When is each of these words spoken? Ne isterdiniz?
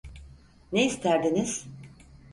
Ne 0.71 0.85
isterdiniz? 0.85 1.65